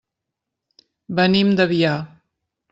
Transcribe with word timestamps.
Venim 1.21 1.53
d'Avià. 1.61 1.95